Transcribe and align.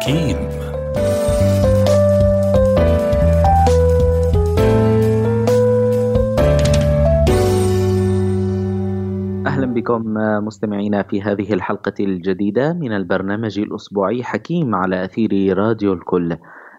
حكيم 0.00 0.36
أهلا 9.46 9.66
بكم 9.74 10.02
مستمعينا 10.46 11.02
في 11.02 11.22
هذه 11.22 11.52
الحلقة 11.52 11.92
الجديدة 12.00 12.72
من 12.72 12.92
البرنامج 12.92 13.58
الأسبوعي 13.58 14.24
حكيم 14.24 14.74
على 14.74 15.04
أثير 15.04 15.58
راديو 15.58 15.92
الكل. 15.92 16.36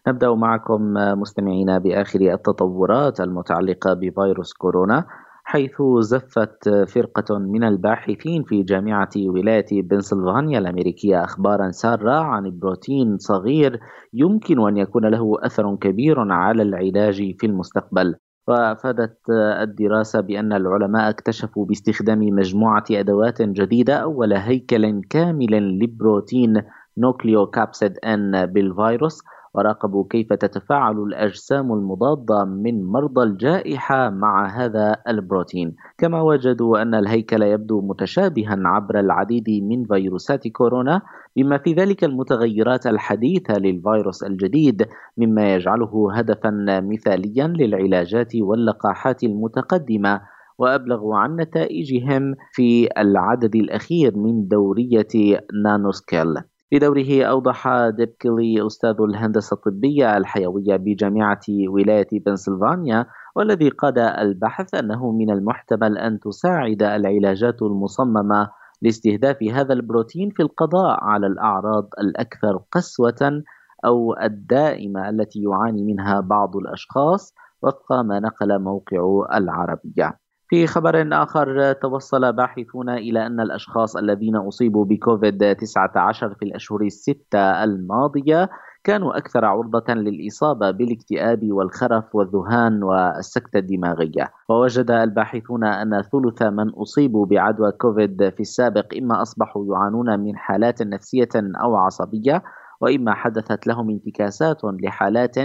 نبدأ 0.08 0.34
معكم 0.36 0.94
مستمعينا 0.94 1.78
بآخر 1.78 2.20
التطورات 2.22 3.20
المتعلقة 3.20 3.94
بفيروس 3.94 4.54
كورونا. 4.54 5.06
حيث 5.52 5.82
زفت 6.00 6.70
فرقة 6.88 7.38
من 7.38 7.64
الباحثين 7.64 8.44
في 8.44 8.64
جامعة 8.64 9.10
ولاية 9.18 9.82
بنسلفانيا 9.82 10.60
الأمريكية 10.60 11.24
أخبارا 11.24 11.72
سارة 11.72 12.12
عن 12.12 12.60
بروتين 12.60 13.18
صغير 13.18 13.80
يمكن 14.14 14.68
أن 14.68 14.78
يكون 14.78 15.06
له 15.06 15.38
أثر 15.44 15.76
كبير 15.76 16.32
على 16.32 16.64
العلاج 16.64 17.36
في 17.40 17.46
المستقبل. 17.46 18.16
وأفادت 18.48 19.18
الدراسة 19.62 20.22
بأن 20.22 20.54
العلماء 20.54 21.10
اكتشفوا 21.10 21.66
باستخدام 21.66 22.20
مجموعة 22.20 22.86
أدوات 22.92 23.42
جديدة 23.42 23.96
أول 23.96 24.34
هيكل 24.34 25.02
كامل 25.10 25.80
لبروتين 25.80 26.62
نوكليوكابسيد 26.98 27.98
ان 28.06 28.46
بالفيروس 28.46 29.22
وراقبوا 29.54 30.06
كيف 30.10 30.34
تتفاعل 30.34 30.98
الأجسام 31.00 31.74
المضادة 31.74 32.46
من 32.46 32.84
مرضى 32.84 33.24
الجائحة 33.24 34.10
مع 34.10 34.48
هذا 34.48 34.96
البروتين. 35.08 35.76
كما 35.98 36.22
وجدوا 36.22 36.82
أن 36.82 36.96
الهيكل 36.96 37.42
يبدو 37.42 37.82
متشابها 37.82 38.56
عبر 38.66 39.00
العديد 39.00 39.50
من 39.50 39.86
فيروسات 39.86 40.48
كورونا 40.48 41.02
بما 41.36 41.58
في 41.58 41.74
ذلك 41.74 42.04
المتغيرات 42.04 42.88
الحديثة 42.88 43.54
للفيروس 43.54 44.24
الجديد 44.24 44.86
مما 45.18 45.56
يجعله 45.56 46.14
هدفا 46.14 46.50
مثاليا 46.82 47.48
للعلاجات 47.48 48.36
واللقاحات 48.36 49.24
المتقدمة. 49.24 50.22
وأبلغوا 50.60 51.18
عن 51.18 51.36
نتائجهم 51.36 52.36
في 52.52 52.90
العدد 52.98 53.56
الأخير 53.56 54.18
من 54.18 54.48
دورية 54.48 55.40
نانوسكيل. 55.64 56.51
في 56.72 56.80
دوره 56.80 57.24
أوضح 57.24 57.90
ديبكلي 57.90 58.68
أستاذ 58.68 58.96
الهندسة 59.00 59.54
الطبية 59.54 60.18
الحيوية 60.18 60.76
بجامعة 60.76 61.42
ولاية 61.68 62.08
بنسلفانيا 62.12 63.06
والذي 63.36 63.70
قاد 63.70 63.98
البحث 63.98 64.74
أنه 64.74 65.12
من 65.12 65.30
المحتمل 65.32 65.98
أن 65.98 66.20
تساعد 66.20 66.84
العلاجات 66.84 67.62
المصممة 67.62 68.50
لاستهداف 68.82 69.44
هذا 69.44 69.74
البروتين 69.74 70.30
في 70.30 70.44
القضاء 70.44 71.04
على 71.04 71.28
الأعراض 71.28 71.90
الأكثر 72.00 72.62
قسوة 72.72 73.44
أو 73.86 74.16
الدائمة 74.22 75.10
التي 75.10 75.40
يعاني 75.44 75.84
منها 75.84 76.20
بعض 76.20 76.58
الأشخاص 76.58 77.34
وفق 77.62 77.94
ما 77.94 78.20
نقل 78.20 78.60
موقع 78.60 79.28
العربية. 79.38 80.21
في 80.52 80.68
خبر 80.68 81.08
آخر 81.24 81.74
توصل 81.74 82.34
باحثون 82.34 82.90
إلى 82.90 83.26
أن 83.26 83.40
الأشخاص 83.40 83.98
الذين 83.98 84.36
أصيبوا 84.36 84.86
بكوفيد 84.86 85.56
19 85.56 86.36
في 86.36 86.46
الأشهر 86.46 86.82
الستة 86.82 87.64
الماضية 87.64 88.50
كانوا 88.84 89.18
أكثر 89.18 89.46
عرضة 89.46 89.94
للإصابة 89.94 90.72
بالاكتئاب 90.72 91.52
والخرف 91.52 92.16
والذهان 92.16 92.84
والسكتة 92.84 93.60
الدماغية. 93.60 94.32
ووجد 94.50 94.92
الباحثون 94.92 95.64
أن 95.64 96.02
ثلث 96.02 96.42
من 96.42 96.70
أصيبوا 96.70 97.26
بعدوى 97.26 97.72
كوفيد 97.72 98.30
في 98.30 98.40
السابق 98.40 98.94
إما 98.98 99.22
أصبحوا 99.22 99.66
يعانون 99.66 100.20
من 100.20 100.38
حالات 100.38 100.82
نفسية 100.82 101.30
أو 101.36 101.76
عصبية 101.76 102.44
وإما 102.82 103.14
حدثت 103.14 103.68
لهم 103.68 103.90
انتكاسات 103.90 104.62
لحالات 104.64 105.36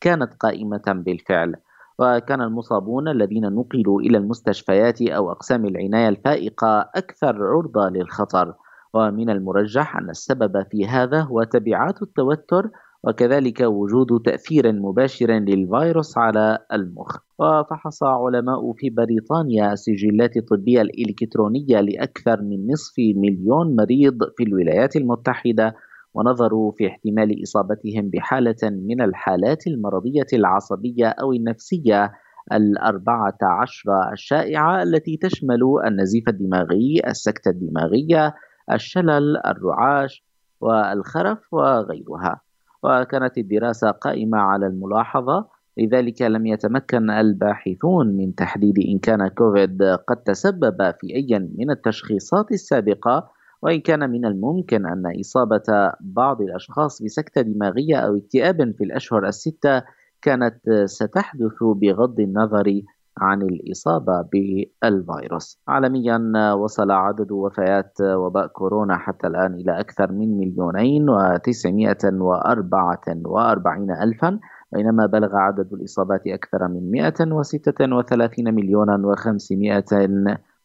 كانت 0.00 0.34
قائمة 0.40 0.82
بالفعل. 0.86 1.56
وكان 1.98 2.40
المصابون 2.40 3.08
الذين 3.08 3.44
نقلوا 3.44 4.00
إلى 4.00 4.18
المستشفيات 4.18 5.02
أو 5.02 5.30
أقسام 5.30 5.66
العناية 5.66 6.08
الفائقة 6.08 6.90
أكثر 6.94 7.44
عرضة 7.44 7.88
للخطر. 7.88 8.54
ومن 8.94 9.30
المرجح 9.30 9.96
أن 9.96 10.10
السبب 10.10 10.66
في 10.70 10.86
هذا 10.86 11.20
هو 11.20 11.42
تبعات 11.42 12.02
التوتر 12.02 12.70
وكذلك 13.04 13.60
وجود 13.60 14.22
تأثير 14.24 14.72
مباشر 14.72 15.30
للفيروس 15.30 16.18
على 16.18 16.58
المخ. 16.72 17.16
وفحص 17.38 18.02
علماء 18.02 18.72
في 18.72 18.90
بريطانيا 18.90 19.72
السجلات 19.72 20.36
الطبية 20.36 20.82
الإلكترونية 20.82 21.80
لأكثر 21.80 22.42
من 22.42 22.66
نصف 22.72 22.94
مليون 22.98 23.76
مريض 23.76 24.18
في 24.36 24.42
الولايات 24.42 24.96
المتحدة. 24.96 25.74
ونظروا 26.14 26.72
في 26.72 26.88
احتمال 26.88 27.42
إصابتهم 27.42 28.08
بحالة 28.08 28.56
من 28.62 29.00
الحالات 29.00 29.66
المرضية 29.66 30.26
العصبية 30.32 31.06
أو 31.06 31.32
النفسية 31.32 32.12
الأربعة 32.52 33.38
عشر 33.42 34.12
الشائعة 34.12 34.82
التي 34.82 35.16
تشمل 35.16 35.60
النزيف 35.86 36.28
الدماغي، 36.28 37.02
السكتة 37.06 37.48
الدماغية، 37.48 38.34
الشلل، 38.72 39.46
الرعاش، 39.46 40.24
والخرف 40.60 41.38
وغيرها. 41.52 42.40
وكانت 42.82 43.38
الدراسة 43.38 43.90
قائمة 43.90 44.38
على 44.38 44.66
الملاحظة 44.66 45.48
لذلك 45.78 46.22
لم 46.22 46.46
يتمكن 46.46 47.10
الباحثون 47.10 48.16
من 48.16 48.34
تحديد 48.34 48.78
إن 48.78 48.98
كان 48.98 49.28
كوفيد 49.28 49.82
قد 49.82 50.16
تسبب 50.16 50.94
في 51.00 51.14
أي 51.14 51.50
من 51.58 51.70
التشخيصات 51.70 52.52
السابقة 52.52 53.30
وإن 53.64 53.80
كان 53.80 54.10
من 54.10 54.24
الممكن 54.24 54.86
أن 54.86 55.20
إصابة 55.20 55.92
بعض 56.00 56.42
الأشخاص 56.42 57.02
بسكتة 57.02 57.40
دماغية 57.40 57.96
أو 57.96 58.16
اكتئاب 58.16 58.74
في 58.78 58.84
الأشهر 58.84 59.26
الستة 59.28 59.82
كانت 60.22 60.56
ستحدث 60.84 61.62
بغض 61.62 62.20
النظر 62.20 62.82
عن 63.18 63.42
الإصابة 63.42 64.22
بالفيروس. 64.22 65.60
عالميا 65.68 66.52
وصل 66.52 66.90
عدد 66.90 67.32
وفيات 67.32 68.00
وباء 68.00 68.46
كورونا 68.46 68.96
حتى 68.96 69.26
الآن 69.26 69.54
إلى 69.54 69.80
أكثر 69.80 70.12
من 70.12 70.38
مليونين 70.38 71.10
وتسعمائة 71.10 72.04
وأربعة 72.04 73.04
وأربعين 73.24 73.90
ألفا 73.90 74.40
بينما 74.72 75.06
بلغ 75.06 75.36
عدد 75.36 75.72
الإصابات 75.72 76.26
أكثر 76.26 76.68
من 76.68 76.90
136 76.90 78.54
مليونا 78.54 79.06
وخمسمائة 79.06 80.08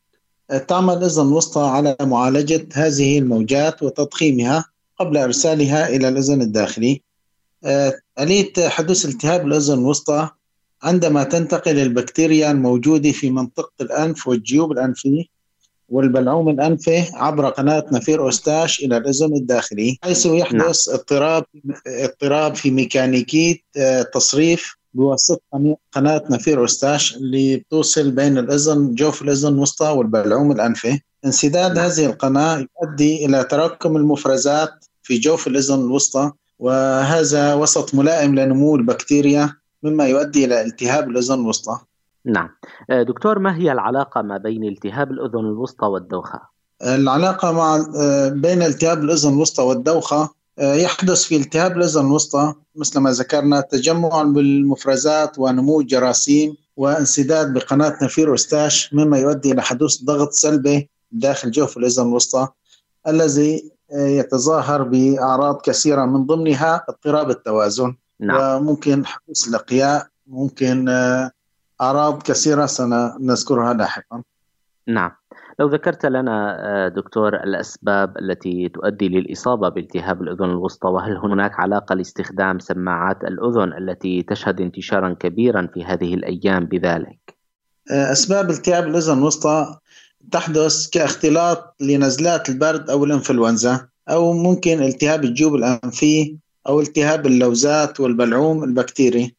آه، 0.51 0.57
تعمل 0.57 0.97
الأذن 0.97 1.27
الوسطى 1.27 1.61
على 1.61 1.95
معالجة 2.01 2.67
هذه 2.73 3.19
الموجات 3.19 3.83
وتضخيمها 3.83 4.65
قبل 4.99 5.17
إرسالها 5.17 5.89
إلى 5.89 6.07
الأذن 6.07 6.41
الداخلي. 6.41 7.01
آه، 7.63 7.93
آلية 8.19 8.53
حدوث 8.57 9.05
التهاب 9.05 9.47
الأذن 9.47 9.73
الوسطى 9.79 10.29
عندما 10.83 11.23
تنتقل 11.23 11.79
البكتيريا 11.79 12.51
الموجودة 12.51 13.11
في 13.11 13.29
منطقة 13.29 13.71
الأنف 13.81 14.27
والجيوب 14.27 14.71
الأنفية 14.71 15.23
والبلعوم 15.91 16.49
الأنفي 16.49 17.03
عبر 17.13 17.49
قناة 17.49 17.85
نفير 17.91 18.21
أوستاش 18.21 18.79
إلى 18.79 18.97
الأذن 18.97 19.35
الداخلي 19.35 19.97
حيث 20.03 20.25
يحدث 20.25 20.53
نعم. 20.53 20.95
اضطراب 20.97 21.43
اضطراب 21.87 22.55
في 22.55 22.71
ميكانيكية 22.71 23.55
آه، 23.77 24.01
تصريف 24.01 24.75
بواسطة 24.93 25.77
قناة 25.91 26.23
نفير 26.29 26.59
أوستاش 26.59 27.15
اللي 27.15 27.65
توصل 27.69 28.11
بين 28.11 28.37
الأذن 28.37 28.95
جوف 28.95 29.21
الأذن 29.21 29.53
الوسطى 29.53 29.87
والبلعوم 29.87 30.51
الأنفي 30.51 30.99
انسداد 31.25 31.75
نعم. 31.75 31.85
هذه 31.85 32.05
القناة 32.05 32.65
يؤدي 32.83 33.25
إلى 33.25 33.43
تراكم 33.43 33.97
المفرزات 33.97 34.85
في 35.03 35.17
جوف 35.17 35.47
الأذن 35.47 35.79
الوسطى 35.79 36.31
وهذا 36.59 37.53
وسط 37.53 37.95
ملائم 37.95 38.35
لنمو 38.35 38.75
البكتيريا 38.75 39.53
مما 39.83 40.07
يؤدي 40.07 40.45
إلى 40.45 40.61
التهاب 40.61 41.09
الأذن 41.09 41.39
الوسطى 41.39 41.79
نعم 42.25 42.49
آه، 42.89 43.03
دكتور 43.03 43.39
ما 43.39 43.55
هي 43.55 43.71
العلاقة 43.71 44.21
ما 44.21 44.37
بين 44.37 44.63
التهاب 44.63 45.11
الأذن 45.11 45.39
الوسطى 45.39 45.85
والدوخة؟ 45.85 46.41
العلاقة 46.81 47.51
مع 47.51 47.85
آه، 47.95 48.29
بين 48.29 48.61
التهاب 48.63 49.03
الأذن 49.03 49.33
الوسطى 49.33 49.63
والدوخة 49.63 50.29
آه، 50.59 50.73
يحدث 50.73 51.23
في 51.23 51.35
التهاب 51.35 51.77
الأذن 51.77 52.05
الوسطى 52.05 52.53
مثل 52.75 52.99
ما 52.99 53.11
ذكرنا 53.11 53.61
تجمع 53.61 54.23
بالمفرزات 54.23 55.39
ونمو 55.39 55.81
جراثيم 55.81 56.57
وانسداد 56.77 57.53
بقناة 57.53 57.97
نفير 58.03 58.33
أستاش 58.33 58.93
مما 58.93 59.17
يؤدي 59.17 59.51
إلى 59.51 59.61
حدوث 59.61 60.03
ضغط 60.03 60.31
سلبي 60.31 60.89
داخل 61.11 61.51
جوف 61.51 61.77
الأذن 61.77 62.07
الوسطى 62.07 62.47
الذي 63.07 63.71
يتظاهر 63.91 64.83
بأعراض 64.83 65.61
كثيرة 65.61 66.05
من 66.05 66.25
ضمنها 66.25 66.85
اضطراب 66.89 67.29
التوازن 67.29 67.95
نعم. 68.19 68.61
وممكن 68.61 69.05
حدوث 69.05 69.47
الأقياء 69.47 70.07
ممكن 70.27 70.89
أعراض 71.81 72.21
كثيرة 72.21 72.65
سنذكرها 72.65 73.73
لاحقا 73.73 74.23
نعم. 74.87 75.11
لو 75.59 75.67
ذكرت 75.67 76.05
لنا 76.05 76.57
آه، 76.59 76.87
دكتور 76.87 77.35
الأسباب 77.35 78.17
التي 78.17 78.69
تؤدي 78.69 79.09
للإصابة 79.09 79.69
بالتهاب 79.69 80.21
الأذن 80.21 80.49
الوسطى 80.49 80.87
وهل 80.87 81.17
هناك 81.17 81.59
علاقة 81.59 81.95
لاستخدام 81.95 82.59
سماعات 82.59 83.23
الأذن 83.23 83.73
التي 83.73 84.23
تشهد 84.23 84.61
انتشارا 84.61 85.15
كبيرا 85.19 85.69
في 85.73 85.83
هذه 85.83 86.13
الأيام 86.13 86.65
بذلك؟ 86.65 87.37
آه، 87.91 88.11
أسباب 88.11 88.49
التهاب 88.49 88.87
الأذن 88.87 89.17
الوسطى 89.17 89.77
تحدث 90.31 90.89
كاختلاط 90.89 91.75
لنزلات 91.79 92.49
البرد 92.49 92.89
أو 92.89 93.03
الإنفلونزا 93.03 93.87
أو 94.09 94.33
ممكن 94.33 94.83
التهاب 94.83 95.23
الجيوب 95.23 95.55
الأنفية 95.55 96.35
أو 96.67 96.79
التهاب 96.79 97.25
اللوزات 97.25 97.99
والبلعوم 97.99 98.63
البكتيري. 98.63 99.35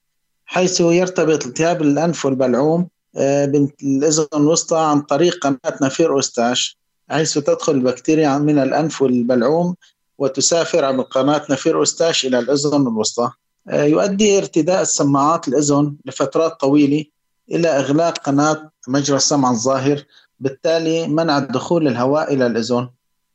حيث 0.53 0.81
يرتبط 0.81 1.47
التهاب 1.47 1.83
الأنف 1.83 2.25
والبلعوم 2.25 2.89
آه، 3.17 3.45
بالأذن 3.45 4.27
الوسطى 4.35 4.79
عن 4.79 5.01
طريق 5.01 5.47
قناة 5.47 5.79
نفير 5.83 6.13
أوستاش 6.13 6.79
حيث 7.11 7.39
تدخل 7.39 7.73
البكتيريا 7.73 8.39
من 8.39 8.59
الأنف 8.59 9.03
والبلعوم 9.03 9.75
وتسافر 10.19 10.85
عبر 10.85 11.03
قناة 11.03 11.43
نفير 11.51 11.79
أوستاش 11.79 12.27
إلى 12.27 12.39
الأذن 12.39 12.83
الوسطى. 12.83 13.31
آه، 13.69 13.85
يؤدي 13.85 14.39
ارتداء 14.39 14.83
السماعات 14.83 15.49
الأذن 15.49 15.97
لفترات 16.05 16.61
طويلة 16.61 17.05
إلى 17.51 17.69
إغلاق 17.69 18.19
قناة 18.19 18.71
مجرى 18.89 19.17
السمع 19.17 19.51
الظاهر 19.51 20.05
بالتالي 20.41 21.09
منع 21.09 21.39
دخول 21.39 21.89
الهواء 21.89 22.35
إلى 22.35 22.47
الأذن 22.47 22.89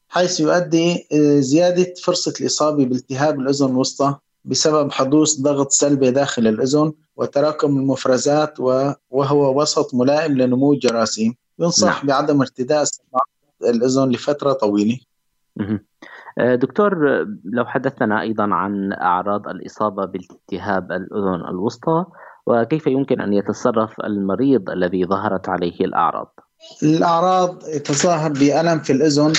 حيث 0.09 0.39
يؤدي 0.39 1.07
آه، 1.13 1.39
زيادة 1.39 1.93
فرصة 2.03 2.33
الإصابة 2.41 2.85
بالتهاب 2.85 3.39
الأذن 3.39 3.65
الوسطى 3.65 4.15
بسبب 4.45 4.91
حدوث 4.91 5.35
ضغط 5.39 5.71
سلبي 5.71 6.11
داخل 6.11 6.47
الأذن 6.47 6.93
وتراكم 7.17 7.77
المفرزات 7.77 8.59
وهو 9.09 9.61
وسط 9.61 9.95
ملائم 9.95 10.37
لنمو 10.37 10.73
الجراثيم. 10.73 11.35
ينصح 11.59 11.97
نعم. 11.97 12.07
بعدم 12.07 12.41
ارتداء 12.41 12.83
الأذن 13.63 14.09
لفترة 14.09 14.53
طويلة. 14.53 14.97
آه، 16.39 16.55
دكتور 16.55 16.95
لو 17.45 17.65
حدثنا 17.65 18.21
أيضا 18.21 18.43
عن 18.43 18.93
أعراض 18.93 19.47
الإصابة 19.47 20.05
بالتهاب 20.05 20.91
الأذن 20.91 21.49
الوسطى 21.49 22.05
وكيف 22.47 22.87
يمكن 22.87 23.21
أن 23.21 23.33
يتصرف 23.33 23.91
المريض 24.03 24.69
الذي 24.69 25.05
ظهرت 25.05 25.49
عليه 25.49 25.79
الأعراض؟ 25.81 26.39
الأعراض 26.83 27.59
تظاهر 27.59 28.31
بألم 28.31 28.79
في 28.79 28.93
الأذن 28.93 29.33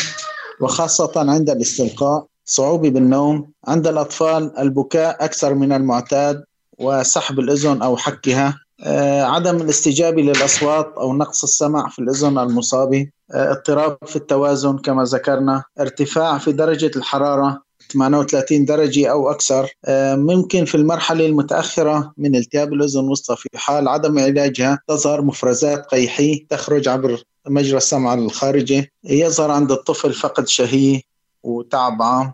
وخاصة 0.60 1.30
عند 1.30 1.50
الاستلقاء 1.50 2.26
صعوبة 2.44 2.90
بالنوم 2.90 3.50
عند 3.68 3.86
الأطفال 3.86 4.58
البكاء 4.58 5.24
أكثر 5.24 5.54
من 5.54 5.72
المعتاد 5.72 6.44
وسحب 6.78 7.38
الأذن 7.40 7.82
أو 7.82 7.96
حكها 7.96 8.60
آه، 8.82 9.22
عدم 9.22 9.56
الاستجابة 9.56 10.22
للأصوات 10.22 10.94
أو 10.98 11.16
نقص 11.16 11.42
السمع 11.42 11.88
في 11.88 11.98
الأذن 11.98 12.38
المصابة 12.38 13.10
آه، 13.32 13.52
اضطراب 13.52 13.98
في 14.06 14.16
التوازن 14.16 14.78
كما 14.78 15.04
ذكرنا 15.04 15.64
ارتفاع 15.80 16.38
في 16.38 16.52
درجة 16.52 16.90
الحرارة 16.96 17.62
38 17.92 18.64
درجة 18.64 19.10
أو 19.10 19.30
أكثر 19.30 19.68
آه، 19.84 20.14
ممكن 20.14 20.64
في 20.64 20.74
المرحلة 20.74 21.26
المتأخرة 21.26 22.12
من 22.16 22.36
التهاب 22.36 22.72
الأذن 22.72 23.00
الوسطى 23.00 23.36
في 23.36 23.48
حال 23.54 23.88
عدم 23.88 24.18
علاجها 24.18 24.78
تظهر 24.88 25.22
مفرزات 25.22 25.86
قيحية 25.86 26.46
تخرج 26.50 26.88
عبر 26.88 27.22
مجرى 27.46 27.76
السمع 27.76 28.14
الخارجي 28.14 28.92
يظهر 29.04 29.50
عند 29.50 29.72
الطفل 29.72 30.12
فقد 30.12 30.48
شهية 30.48 31.00
وتعب 31.42 32.02
عام. 32.02 32.32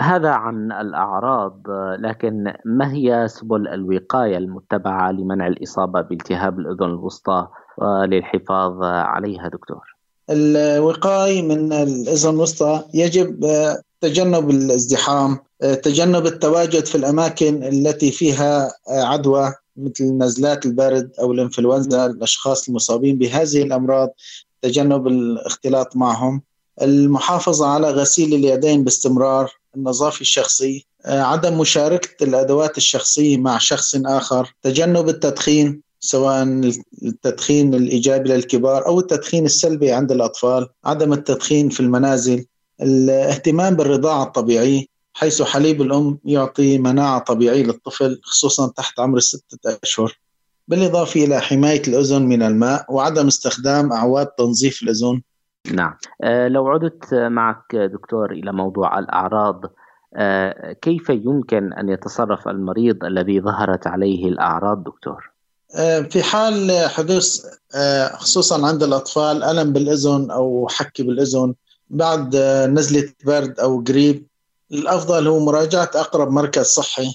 هذا 0.00 0.30
عن 0.30 0.72
الأعراض 0.72 1.62
لكن 1.98 2.52
ما 2.64 2.92
هي 2.92 3.28
سبل 3.28 3.68
الوقاية 3.68 4.38
المتبعة 4.38 5.12
لمنع 5.12 5.46
الإصابة 5.46 6.00
بالتهاب 6.00 6.58
الأذن 6.58 6.84
الوسطى 6.84 7.48
وللحفاظ 7.78 8.82
عليها 8.82 9.48
دكتور؟ 9.48 9.96
الوقاية 10.30 11.42
من 11.42 11.72
الأذن 11.72 12.30
الوسطى 12.30 12.82
يجب 12.94 13.46
تجنب 14.00 14.50
الازدحام 14.50 15.38
تجنب 15.60 16.26
التواجد 16.26 16.86
في 16.86 16.94
الأماكن 16.94 17.62
التي 17.62 18.10
فيها 18.10 18.70
عدوى 18.88 19.52
مثل 19.76 20.04
نزلات 20.04 20.66
البرد 20.66 21.10
أو 21.20 21.32
الإنفلونزا 21.32 22.06
الأشخاص 22.06 22.68
المصابين 22.68 23.18
بهذه 23.18 23.62
الأمراض 23.62 24.08
تجنب 24.62 25.06
الاختلاط 25.06 25.96
معهم 25.96 26.42
المحافظة 26.82 27.66
على 27.66 27.90
غسيل 27.90 28.34
اليدين 28.34 28.84
باستمرار 28.84 29.61
النظافة 29.76 30.20
الشخصية 30.20 30.80
عدم 31.06 31.58
مشاركة 31.58 32.24
الأدوات 32.24 32.78
الشخصية 32.78 33.36
مع 33.36 33.58
شخص 33.58 33.96
آخر 34.06 34.54
تجنب 34.62 35.08
التدخين 35.08 35.80
سواء 36.00 36.42
التدخين 37.02 37.74
الإيجابي 37.74 38.28
للكبار 38.28 38.86
أو 38.86 39.00
التدخين 39.00 39.44
السلبي 39.44 39.92
عند 39.92 40.12
الأطفال 40.12 40.68
عدم 40.84 41.12
التدخين 41.12 41.68
في 41.68 41.80
المنازل 41.80 42.44
الاهتمام 42.82 43.76
بالرضاعة 43.76 44.22
الطبيعية 44.22 44.84
حيث 45.14 45.42
حليب 45.42 45.82
الأم 45.82 46.18
يعطي 46.24 46.78
مناعة 46.78 47.18
طبيعية 47.24 47.62
للطفل 47.62 48.20
خصوصا 48.22 48.68
تحت 48.76 49.00
عمر 49.00 49.18
الستة 49.18 49.78
أشهر. 49.82 50.18
بالإضافة 50.68 51.24
إلى 51.24 51.40
حماية 51.40 51.82
الأذن 51.88 52.22
من 52.22 52.42
الماء 52.42 52.86
وعدم 52.88 53.26
استخدام 53.26 53.92
أعواد 53.92 54.26
تنظيف 54.26 54.82
الأذن. 54.82 55.22
نعم 55.70 55.94
أه 56.22 56.48
لو 56.48 56.68
عدت 56.68 57.14
معك 57.14 57.76
دكتور 57.76 58.32
إلى 58.32 58.52
موضوع 58.52 58.98
الأعراض 58.98 59.64
أه 60.14 60.72
كيف 60.72 61.10
يمكن 61.10 61.72
أن 61.72 61.88
يتصرف 61.88 62.48
المريض 62.48 63.04
الذي 63.04 63.40
ظهرت 63.40 63.86
عليه 63.86 64.28
الأعراض 64.28 64.84
دكتور؟ 64.84 65.30
أه 65.74 66.00
في 66.00 66.22
حال 66.22 66.88
حدوث 66.88 67.46
خصوصا 68.14 68.66
عند 68.66 68.82
الأطفال 68.82 69.42
ألم 69.42 69.72
بالأذن 69.72 70.30
أو 70.30 70.68
حكي 70.70 71.02
بالأذن 71.02 71.54
بعد 71.90 72.36
نزلة 72.68 73.12
برد 73.26 73.60
أو 73.60 73.84
قريب 73.88 74.26
الأفضل 74.72 75.28
هو 75.28 75.44
مراجعة 75.44 75.90
أقرب 75.94 76.30
مركز 76.30 76.64
صحي 76.66 77.14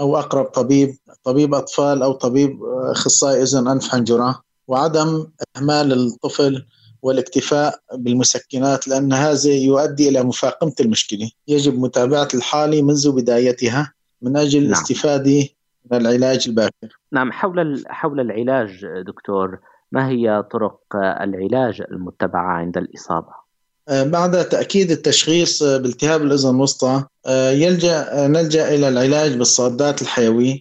أو 0.00 0.16
أقرب 0.16 0.44
طبيب 0.44 0.96
طبيب 1.24 1.54
أطفال 1.54 2.02
أو 2.02 2.12
طبيب 2.12 2.58
أخصائي 2.64 3.42
أذن 3.42 3.68
أنف 3.68 3.88
حنجرة 3.88 4.42
وعدم 4.68 5.26
إهمال 5.56 5.92
الطفل 5.92 6.66
والاكتفاء 7.04 7.80
بالمسكنات 7.94 8.88
لأن 8.88 9.12
هذا 9.12 9.50
يؤدي 9.50 10.08
إلى 10.08 10.22
مفاقمة 10.22 10.74
المشكلة 10.80 11.30
يجب 11.48 11.78
متابعة 11.78 12.28
الحالة 12.34 12.82
منذ 12.82 13.12
بدايتها 13.12 13.92
من 14.22 14.36
أجل 14.36 14.60
نعم. 14.60 14.68
الاستفادة 14.68 15.48
من 15.90 16.00
العلاج 16.00 16.44
الباكر 16.48 16.98
نعم 17.12 17.32
حول 17.32 17.84
حول 17.86 18.20
العلاج 18.20 18.86
دكتور 19.06 19.58
ما 19.92 20.08
هي 20.08 20.44
طرق 20.52 20.80
العلاج 20.94 21.82
المتبعة 21.90 22.52
عند 22.52 22.76
الإصابة؟ 22.76 23.44
آه، 23.88 24.02
بعد 24.02 24.48
تأكيد 24.48 24.90
التشخيص 24.90 25.62
بالتهاب 25.62 26.22
الأذن 26.22 26.50
الوسطى 26.50 27.04
آه، 27.26 27.50
يلجأ 27.50 28.26
نلجأ 28.26 28.74
إلى 28.74 28.88
العلاج 28.88 29.36
بالصادات 29.36 30.02
الحيوية 30.02 30.58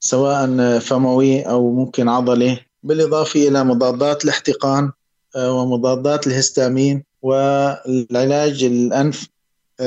سواء 0.00 0.78
فموي 0.78 1.42
أو 1.42 1.72
ممكن 1.72 2.08
عضلي 2.08 2.58
بالإضافة 2.82 3.48
إلى 3.48 3.64
مضادات 3.64 4.24
الاحتقان 4.24 4.84
آه، 4.84 4.92
ومضادات 5.36 6.26
الهستامين 6.26 7.04
والعلاج 7.22 8.64
الأنف 8.64 9.28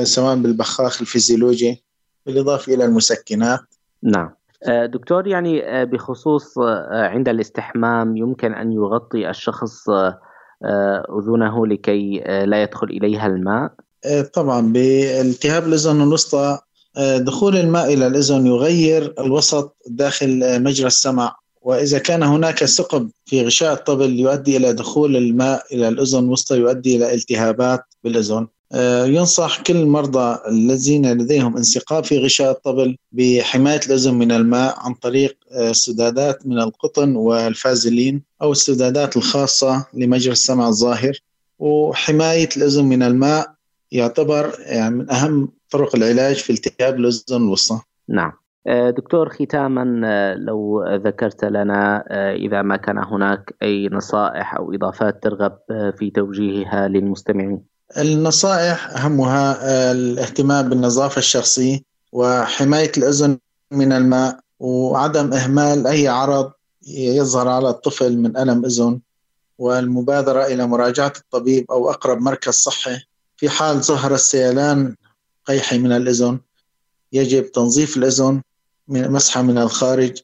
سواء 0.02 0.36
بالبخاخ 0.36 1.00
الفيزيولوجي 1.00 1.84
بالإضافة 2.26 2.74
إلى 2.74 2.84
المسكنات. 2.84 3.60
نعم. 4.02 4.30
دكتور 4.84 5.26
يعني 5.26 5.84
بخصوص 5.84 6.58
عند 6.90 7.28
الاستحمام 7.28 8.16
يمكن 8.16 8.54
أن 8.54 8.72
يغطي 8.72 9.30
الشخص 9.30 9.88
أذنه 11.18 11.66
لكي 11.66 12.24
لا 12.46 12.62
يدخل 12.62 12.86
إليها 12.86 13.26
الماء؟ 13.26 13.72
طبعا. 14.34 14.72
بالتهاب 14.72 15.66
الأذن 15.66 16.02
الوسطى 16.02 16.58
دخول 17.16 17.56
الماء 17.56 17.94
إلى 17.94 18.06
الأذن 18.06 18.46
يغير 18.46 19.14
الوسط 19.18 19.76
داخل 19.86 20.62
مجرى 20.62 20.86
السمع. 20.86 21.36
وإذا 21.66 21.98
كان 21.98 22.22
هناك 22.22 22.64
ثقب 22.64 23.10
في 23.24 23.46
غشاء 23.46 23.72
الطبل 23.72 24.20
يؤدي 24.20 24.56
إلى 24.56 24.72
دخول 24.72 25.16
الماء 25.16 25.74
إلى 25.74 25.88
الأذن 25.88 26.18
الوسطى 26.18 26.56
يؤدي 26.56 26.96
إلى 26.96 27.14
التهابات 27.14 27.84
بالأذن. 28.04 28.46
آه، 28.72 29.06
ينصح 29.06 29.62
كل 29.62 29.76
المرضى 29.76 30.38
الذين 30.48 31.12
لديهم 31.12 31.56
انسقاب 31.56 32.04
في 32.04 32.18
غشاء 32.18 32.50
الطبل 32.50 32.96
بحماية 33.12 33.80
الأذن 33.86 34.14
من 34.14 34.32
الماء 34.32 34.76
عن 34.78 34.94
طريق 34.94 35.36
آه، 35.52 35.72
سدادات 35.72 36.46
من 36.46 36.58
القطن 36.58 37.16
والفازلين 37.16 38.22
أو 38.42 38.52
السدادات 38.52 39.16
الخاصة 39.16 39.86
لمجرى 39.94 40.32
السمع 40.32 40.68
الظاهر. 40.68 41.18
وحماية 41.58 42.48
الأذن 42.56 42.84
من 42.84 43.02
الماء 43.02 43.54
يعتبر 43.92 44.54
يعني 44.58 44.94
من 44.94 45.10
أهم 45.10 45.48
طرق 45.70 45.96
العلاج 45.96 46.36
في 46.36 46.50
التهاب 46.50 46.96
الأذن 46.96 47.36
الوسطى. 47.36 47.80
نعم. 48.08 48.32
دكتور 48.68 49.28
ختاما 49.28 49.84
لو 50.38 50.84
ذكرت 50.94 51.44
لنا 51.44 52.04
إذا 52.34 52.62
ما 52.62 52.76
كان 52.76 52.98
هناك 52.98 53.54
أي 53.62 53.88
نصائح 53.92 54.54
أو 54.54 54.74
إضافات 54.74 55.22
ترغب 55.22 55.58
في 55.98 56.10
توجيهها 56.10 56.88
للمستمعين. 56.88 57.76
النصائح 57.98 58.90
أهمها 58.90 59.58
آه، 59.62 59.92
الاهتمام 59.92 60.68
بالنظافة 60.68 61.18
الشخصية 61.18 61.80
وحماية 62.12 62.92
الأذن 62.96 63.38
من 63.70 63.92
الماء 63.92 64.40
وعدم 64.60 65.32
إهمال 65.32 65.86
أي 65.86 66.08
عرض 66.08 66.52
يظهر 66.88 67.48
على 67.48 67.68
الطفل 67.68 68.18
من 68.18 68.36
ألم 68.36 68.64
أذن 68.64 69.00
والمبادرة 69.58 70.46
إلى 70.46 70.66
مراجعة 70.66 71.12
الطبيب 71.16 71.70
أو 71.70 71.90
أقرب 71.90 72.20
مركز 72.20 72.52
صحي 72.52 72.98
في 73.36 73.48
حال 73.48 73.76
ظهر 73.82 74.14
السيلان 74.14 74.96
قيحي 75.46 75.78
من 75.78 75.92
الأذن. 75.92 76.38
يجب 77.12 77.52
تنظيف 77.52 77.96
الأذن 77.96 78.42
مسحة 78.88 79.42
من 79.42 79.58
الخارج 79.58 80.18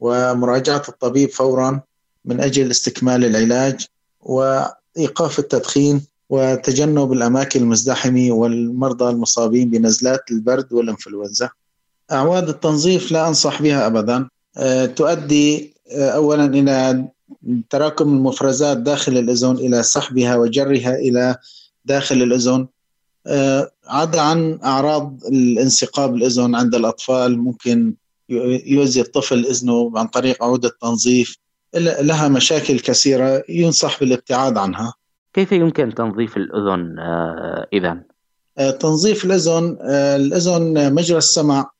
ومراجعة 0.00 0.82
الطبيب 0.88 1.30
فورا 1.30 1.80
من 2.24 2.40
أجل 2.40 2.70
استكمال 2.70 3.24
العلاج 3.24 3.86
وإيقاف 4.20 5.38
التدخين 5.38 6.02
وتجنب 6.30 7.12
الأماكن 7.12 7.60
المزدحمة 7.60 8.30
والمرضى 8.30 9.10
المصابين 9.10 9.70
بنزلات 9.70 10.30
البرد 10.30 10.72
والإنفلونزا. 10.72 11.50
أعواد 12.12 12.48
التنظيف 12.48 13.12
لا 13.12 13.28
أنصح 13.28 13.62
بها 13.62 13.86
أبدا. 13.86 14.28
آه، 14.56 14.86
تؤدي 14.86 15.74
آه، 15.92 16.10
أولا 16.10 16.44
إلى 16.44 17.04
تراكم 17.70 18.08
المفرزات 18.08 18.76
داخل 18.76 19.18
الأذن 19.18 19.56
إلى 19.56 19.82
سحبها 19.82 20.36
وجرها 20.36 20.94
إلى 20.94 21.36
داخل 21.84 22.22
الأذن. 22.22 22.66
آه، 23.26 23.70
عدا 23.86 24.20
عن 24.20 24.58
أعراض 24.64 25.20
الانسقاب 25.24 26.14
الأذن 26.14 26.54
عند 26.54 26.74
الأطفال 26.74 27.38
ممكن 27.38 27.94
يؤذي 28.28 29.00
الطفل 29.00 29.46
إذنه 29.46 29.92
عن 29.96 30.06
طريق 30.06 30.44
عود 30.44 30.64
التنظيف 30.64 31.36
لها 32.00 32.28
مشاكل 32.28 32.80
كثيرة 32.80 33.42
ينصح 33.48 34.00
بالابتعاد 34.00 34.58
عنها. 34.58 34.94
كيف 35.34 35.52
يمكن 35.52 35.94
تنظيف 35.94 36.36
الأذن 36.36 36.98
آه، 36.98 37.66
إذا؟ 37.72 38.02
آه، 38.58 38.70
تنظيف 38.70 39.24
الأذن 39.24 39.78
آه، 39.80 40.16
الأذن 40.16 40.94
مجرى 40.94 41.18
السمع 41.18 41.70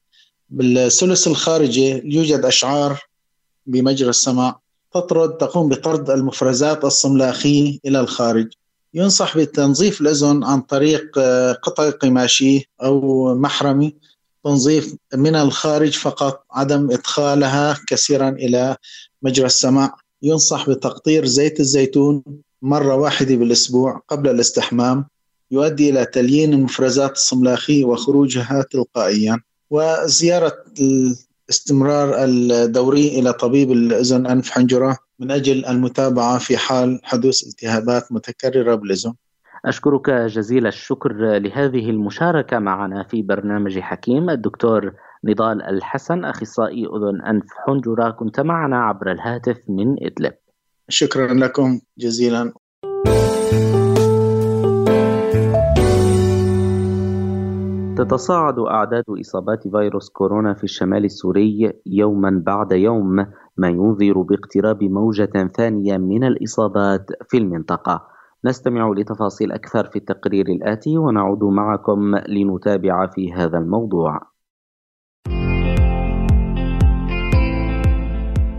بالثلث 0.51 1.29
الخارجي 1.29 2.03
يوجد 2.05 2.45
أشعار 2.45 3.01
بمجرى 3.67 4.09
السمع 4.09 4.59
تطرد 4.95 5.37
تقوم 5.37 5.69
بطرد 5.69 6.11
المفرزات 6.11 6.85
الصملاخية 6.85 7.79
إلى 7.87 8.01
الخارج. 8.01 8.53
ينصح 8.95 9.39
بتنظيف 9.39 10.01
الأذن 10.01 10.45
عن 10.45 10.61
طريق 10.61 11.19
قطع 11.63 11.91
قماشي 11.91 12.71
أو 12.83 13.35
محرمي. 13.35 13.97
تنظيف 14.47 14.95
من 15.15 15.37
الخارج 15.37 15.99
فقط 15.99 16.45
عدم 16.51 16.91
إدخالها 16.91 17.79
كثيرا 17.87 18.29
إلى 18.29 18.77
مجرى 19.23 19.47
السمع 19.47 19.97
ينصح 20.23 20.71
بتقطير 20.71 21.27
زيت 21.27 21.61
الزيتون 21.61 22.23
مرة 22.63 22.95
واحدة 22.95 23.35
بالأسبوع 23.35 24.03
قبل 24.09 24.31
الاستحمام. 24.31 25.07
يؤدي 25.51 25.91
إلى 25.91 26.05
تليين 26.05 26.53
المفرزات 26.53 27.13
الصملاخية 27.13 27.85
وخروجها 27.85 28.65
تلقائيا. 28.71 29.41
وزيارة 29.71 30.65
الاستمرار 30.81 32.25
الدوري 32.25 33.09
إلى 33.19 33.33
طبيب 33.33 33.73
الأذن 33.73 34.27
أنف 34.27 34.51
حنجرة 34.51 34.99
من 35.19 35.31
أجل 35.31 35.67
المتابعة 35.67 36.39
في 36.39 36.57
حال 36.57 37.01
حدوث 37.05 37.47
التهابات 37.47 38.13
متكررة 38.13 38.75
بالأذن. 38.75 39.15
أشكرك 39.65 40.11
جزيل 40.11 40.67
الشكر 40.67 41.13
لهذه 41.39 41.91
المشاركة 41.91 42.59
معنا 42.59 43.03
في 43.03 43.23
برنامج 43.23 43.79
حكيم. 43.79 44.31
الدكتور 44.31 44.93
نضال 45.25 45.63
الحسن 45.63 46.25
أخصائي 46.25 46.87
أذن 46.87 47.23
أنف 47.23 47.47
حنجرة 47.67 48.11
كنت 48.11 48.41
معنا 48.41 48.77
عبر 48.77 49.13
الهاتف 49.13 49.61
من 49.69 49.97
إدلب. 50.03 50.33
شكرا 50.89 51.35
لكم 51.35 51.81
جزيلا. 51.99 52.53
تتصاعد 57.97 58.59
أعداد 58.59 59.05
إصابات 59.21 59.69
فيروس 59.69 60.09
كورونا 60.09 60.55
في 60.55 60.65
الشمال 60.65 61.05
السوري 61.05 61.73
يوما 61.87 62.43
بعد 62.47 62.73
يوم 62.73 63.27
ما 63.57 63.69
ينذر 63.69 64.23
باقتراب 64.23 64.83
موجة 64.83 65.51
ثانية 65.57 65.97
من 65.97 66.25
الإصابات 66.25 67.07
في 67.29 67.39
المنطقة. 67.39 68.16
نستمع 68.47 68.93
لتفاصيل 68.97 69.53
أكثر 69.53 69.85
في 69.85 69.97
التقرير 69.97 70.47
الآتي 70.49 70.99
ونعود 70.99 71.45
معكم 71.45 72.17
لنتابع 72.17 73.07
في 73.07 73.33
هذا 73.33 73.59
الموضوع. 73.59 74.21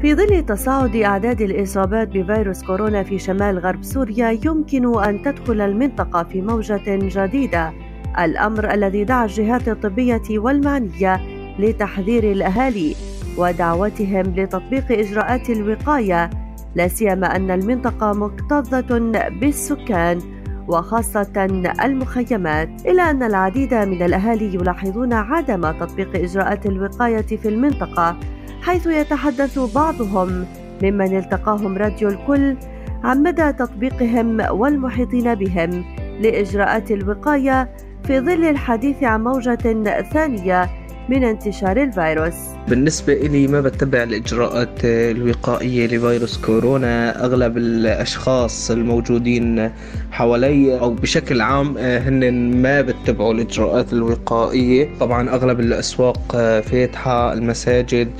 في 0.01 0.15
ظل 0.15 0.45
تصاعد 0.45 0.95
أعداد 0.95 1.41
الإصابات 1.41 2.07
بفيروس 2.07 2.63
كورونا 2.63 3.03
في 3.03 3.19
شمال 3.19 3.59
غرب 3.59 3.83
سوريا 3.83 4.39
يمكن 4.45 4.99
أن 4.99 5.21
تدخل 5.21 5.61
المنطقة 5.61 6.23
في 6.23 6.41
موجة 6.41 6.83
جديدة. 6.87 7.73
الأمر 8.19 8.73
الذي 8.73 9.03
دعا 9.03 9.25
الجهات 9.25 9.67
الطبية 9.67 10.39
والمعنية 10.39 11.21
لتحذير 11.59 12.31
الأهالي 12.31 12.95
ودعوتهم 13.37 14.25
لتطبيق 14.35 14.91
إجراءات 14.91 15.49
الوقاية 15.49 16.29
لا 16.75 16.87
سيما 16.87 17.35
أن 17.35 17.51
المنطقة 17.51 18.13
مكتظة 18.13 18.99
بالسكان 19.29 20.19
وخاصة 20.67 21.45
المخيمات 21.83 22.69
إلا 22.85 23.11
أن 23.11 23.23
العديد 23.23 23.73
من 23.73 24.01
الأهالي 24.01 24.53
يلاحظون 24.53 25.13
عدم 25.13 25.71
تطبيق 25.71 26.15
إجراءات 26.15 26.65
الوقاية 26.65 27.21
في 27.21 27.47
المنطقة 27.49 28.17
حيث 28.61 28.87
يتحدث 28.87 29.59
بعضهم 29.75 30.45
ممن 30.83 31.17
التقاهم 31.17 31.77
راديو 31.77 32.09
الكل 32.09 32.57
عن 33.03 33.23
مدى 33.23 33.53
تطبيقهم 33.53 34.41
والمحيطين 34.51 35.35
بهم 35.35 35.85
لإجراءات 36.21 36.91
الوقاية 36.91 37.69
في 38.03 38.19
ظل 38.19 38.43
الحديث 38.43 39.03
عن 39.03 39.23
موجة 39.23 40.01
ثانية 40.01 40.69
من 41.09 41.23
انتشار 41.23 41.83
الفيروس. 41.83 42.33
بالنسبة 42.67 43.13
إلي 43.13 43.47
ما 43.47 43.61
بتبع 43.61 44.03
الإجراءات 44.03 44.69
الوقائية 44.83 45.87
لفيروس 45.87 46.37
كورونا. 46.37 47.25
أغلب 47.25 47.57
الأشخاص 47.57 48.71
الموجودين 48.71 49.71
حوالي 50.11 50.79
أو 50.79 50.93
بشكل 50.93 51.41
عام 51.41 51.77
هن 51.77 52.51
ما 52.61 52.81
بتبعوا 52.81 53.33
الإجراءات 53.33 53.93
الوقائية. 53.93 54.89
طبعا 54.99 55.29
أغلب 55.29 55.59
الأسواق 55.59 56.31
فاتحة 56.61 57.33
المساجد 57.33 58.11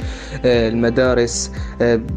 المدارس 0.46 1.52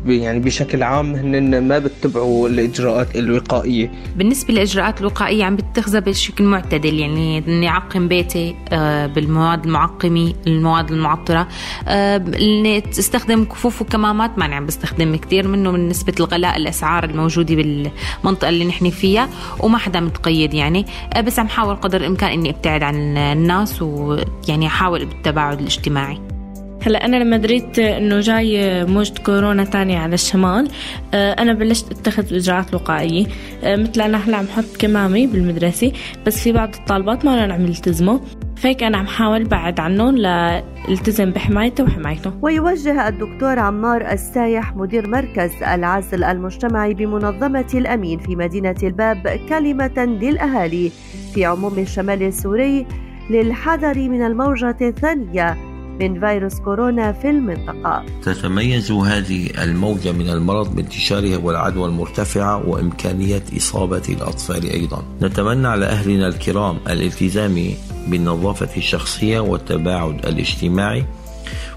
يعني 0.06 0.38
بشكل 0.40 0.82
عام 0.82 1.14
هن 1.14 1.68
ما 1.68 1.78
بتبعوا 1.78 2.48
الإجراءات 2.48 3.16
الوقائية. 3.16 3.90
بالنسبة 4.16 4.54
للإجراءات 4.54 5.00
الوقائية 5.00 5.44
عم 5.44 5.56
بتخذها 5.56 6.00
بشكل 6.00 6.44
معتدل. 6.44 6.94
يعني 6.94 7.38
إني 7.38 7.68
أعقم 7.68 8.08
بيتي 8.08 8.54
آه، 8.72 9.06
بالمواد 9.06 9.64
المعقمة 9.64 10.32
المواد 10.60 10.92
المعطرة. 10.92 11.48
آه، 11.88 12.16
إني 12.16 12.80
تستخدم 12.80 13.44
كفوف 13.44 13.82
وكمامات 13.82 14.38
ماني 14.38 14.54
عم 14.54 14.66
بستخدم 14.66 15.16
كثير 15.16 15.48
منه 15.48 15.70
من 15.70 15.88
نسبة 15.88 16.14
الغلاء 16.20 16.56
الأسعار 16.56 17.04
الموجودة 17.04 17.54
بالمنطقة 17.54 18.48
اللي 18.48 18.64
نحن 18.64 18.90
فيها 18.90 19.28
وما 19.60 19.78
حدا 19.78 20.00
متقيد 20.00 20.54
يعني. 20.54 20.86
آه، 21.12 21.20
بس 21.20 21.38
عم 21.38 21.48
حاول 21.48 21.76
قدر 21.76 22.00
الإمكان 22.00 22.30
إني 22.30 22.50
أبتعد 22.50 22.82
عن 22.82 23.16
الناس 23.16 23.82
ويعني 23.82 24.66
أحاول 24.66 25.04
بالتباعد 25.04 25.60
الاجتماعي. 25.60 26.39
هلا 26.82 27.04
أنا 27.04 27.16
لما 27.16 27.36
دريت 27.36 27.78
إنه 27.78 28.20
جاي 28.20 28.84
موجة 28.84 29.22
كورونا 29.26 29.64
تانية 29.64 29.98
على 29.98 30.14
الشمال 30.14 30.68
آه، 31.14 31.32
أنا 31.32 31.52
بلشت 31.52 31.92
أتخذ 31.92 32.34
إجراءات 32.34 32.74
وقائية 32.74 33.26
آه، 33.64 33.76
مثل 33.76 34.00
أنا 34.00 34.18
هلا 34.18 34.36
عم 34.36 34.46
حط 34.46 34.76
كمامي 34.78 35.26
بالمدرسة 35.26 35.92
بس 36.26 36.42
في 36.42 36.52
بعض 36.52 36.74
الطالبات 36.74 37.24
ما 37.24 37.52
عم 37.52 37.66
يلتزموا 37.66 38.18
فهيك 38.56 38.82
أنا 38.82 38.98
عم 38.98 39.06
حاول 39.06 39.44
بعد 39.44 39.80
عنهم 39.80 40.16
لالتزم 40.16 41.30
بحمايته 41.30 41.84
وحمايته. 41.84 42.32
ويوجه 42.42 43.08
الدكتور 43.08 43.58
عمار 43.58 44.12
السايح 44.12 44.76
مدير 44.76 45.08
مركز 45.08 45.50
العزل 45.62 46.24
المجتمعي 46.24 46.94
بمنظمة 46.94 47.68
الأمين 47.74 48.18
في 48.18 48.36
مدينة 48.36 48.76
الباب 48.82 49.40
كلمة 49.48 50.04
للأهالي 50.20 50.92
في 51.34 51.44
عموم 51.44 51.78
الشمال 51.78 52.22
السوري 52.22 52.86
للحذر 53.30 53.98
من 53.98 54.26
الموجة 54.26 54.76
الثانية 54.80 55.69
من 56.00 56.20
فيروس 56.20 56.60
كورونا 56.60 57.12
في 57.12 57.30
المنطقة. 57.30 58.04
تتميز 58.22 58.92
هذه 58.92 59.62
الموجة 59.62 60.12
من 60.12 60.30
المرض 60.30 60.74
بانتشارها 60.74 61.36
والعدوى 61.36 61.88
المرتفعة 61.88 62.68
وإمكانية 62.68 63.42
إصابة 63.56 64.02
الأطفال 64.08 64.70
أيضا. 64.70 65.02
نتمنى 65.22 65.68
على 65.68 65.86
أهلنا 65.86 66.28
الكرام 66.28 66.76
الالتزام 66.88 67.70
بالنظافة 68.06 68.76
الشخصية 68.76 69.40
والتباعد 69.40 70.26
الاجتماعي 70.26 71.04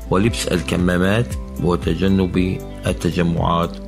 ولبس 0.09 0.47
الكمامات 0.47 1.27
وتجنب 1.63 2.57
التجمعات 2.87 3.82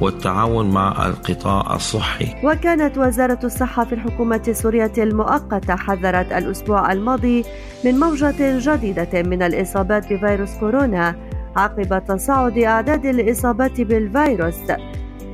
والتعاون 0.00 0.70
مع 0.70 1.06
القطاع 1.06 1.74
الصحي. 1.74 2.34
وكانت 2.44 2.98
وزارة 2.98 3.38
الصحة 3.44 3.84
في 3.84 3.92
الحكومة 3.92 4.42
السورية 4.48 4.92
المؤقتة 4.98 5.76
حذرت 5.76 6.32
الأسبوع 6.32 6.92
الماضي 6.92 7.44
من 7.84 7.98
موجة 7.98 8.58
جديدة 8.58 9.22
من 9.22 9.42
الإصابات 9.42 10.12
بفيروس 10.12 10.54
كورونا 10.54 11.14
عقب 11.56 12.04
تصاعد 12.04 12.58
أعداد 12.58 13.06
الإصابات 13.06 13.80
بالفيروس. 13.80 14.72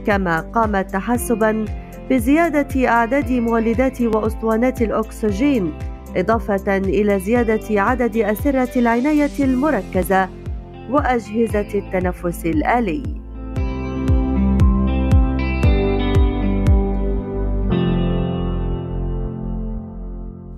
كما 0.06 0.40
قامت 0.40 0.90
تحسبا 0.90 1.64
بزيادة 2.10 2.88
أعداد 2.88 3.32
مولدات 3.32 4.02
وأسطوانات 4.02 4.82
الأكسجين 4.82 5.72
إضافة 6.16 6.76
إلى 6.76 7.20
زيادة 7.20 7.80
عدد 7.80 8.16
أسرة 8.16 8.78
العناية 8.78 9.30
المركزة 9.40 10.28
وأجهزة 10.90 11.68
التنفس 11.74 12.46
الآلي. 12.46 13.21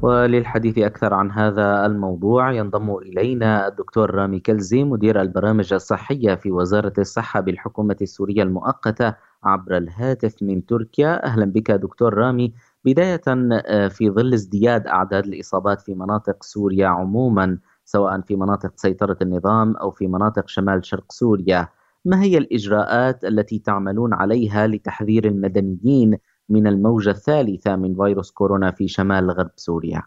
وللحديث 0.04 0.78
أكثر 0.78 1.14
عن 1.14 1.30
هذا 1.30 1.86
الموضوع 1.86 2.52
ينضم 2.52 2.96
إلينا 2.96 3.68
الدكتور 3.68 4.14
رامي 4.14 4.40
كلزي 4.40 4.84
مدير 4.84 5.20
البرامج 5.20 5.72
الصحية 5.72 6.34
في 6.34 6.50
وزارة 6.50 6.92
الصحة 6.98 7.40
بالحكومة 7.40 7.96
السورية 8.02 8.42
المؤقتة 8.42 9.14
عبر 9.44 9.76
الهاتف 9.76 10.42
من 10.42 10.66
تركيا. 10.66 11.24
أهلا 11.26 11.44
بك 11.44 11.70
دكتور 11.70 12.14
رامي. 12.14 12.54
بداية 12.84 13.20
آه، 13.28 13.88
في 13.88 14.10
ظل 14.10 14.32
ازدياد 14.32 14.86
أعداد 14.86 15.26
الإصابات 15.26 15.80
في 15.80 15.94
مناطق 15.94 16.42
سوريا 16.42 16.86
عموما 16.86 17.58
سواء 17.84 18.20
في 18.20 18.36
مناطق 18.36 18.72
سيطرة 18.76 19.16
النظام 19.22 19.76
أو 19.76 19.90
في 19.90 20.06
مناطق 20.06 20.48
شمال 20.48 20.86
شرق 20.86 21.12
سوريا 21.12 21.68
ما 22.04 22.22
هي 22.22 22.38
الإجراءات 22.38 23.24
التي 23.24 23.58
تعملون 23.58 24.14
عليها 24.14 24.66
لتحذير 24.66 25.24
المدنيين 25.24 26.18
من 26.48 26.66
الموجة 26.66 27.10
الثالثة 27.10 27.76
من 27.76 27.94
فيروس 27.94 28.30
كورونا 28.32 28.70
في 28.70 28.88
شمال 28.88 29.30
غرب 29.30 29.50
سوريا. 29.56 30.02